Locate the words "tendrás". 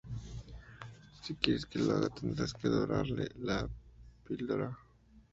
2.09-2.55